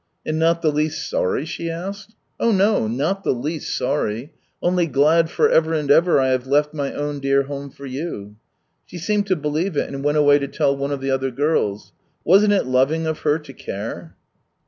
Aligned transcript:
"And 0.25 0.39
not 0.39 0.63
the 0.63 0.71
least 0.71 1.07
sorry?" 1.07 1.45
she 1.45 1.69
asked." 1.69 2.15
Oh, 2.39 2.51
no, 2.51 2.87
not 2.87 3.23
the 3.23 3.35
least 3.35 3.77
sorry 3.77 4.19
I 4.23 4.31
Only 4.63 4.87
glad 4.87 5.29
for 5.29 5.47
ever 5.47 5.75
and 5.75 5.91
ever 5.91 6.19
I 6.19 6.29
have 6.29 6.47
left 6.47 6.73
my 6.73 6.91
own 6.91 7.19
dear 7.19 7.43
home 7.43 7.69
for 7.69 7.85
you 7.85 8.09
1" 8.23 8.35
She 8.87 8.97
seemed 8.97 9.27
to 9.27 9.35
believe 9.35 9.77
it, 9.77 9.89
and 9.93 10.03
went 10.03 10.17
away 10.17 10.39
to 10.39 10.47
tell 10.47 10.75
one 10.75 10.91
of 10.91 11.01
the 11.01 11.11
other 11.11 11.29
girls. 11.29 11.93
Wasn't 12.23 12.51
it 12.51 12.65
loving 12.65 13.05
of 13.05 13.19
her 13.19 13.37
to 13.37 13.53
care 13.53 14.15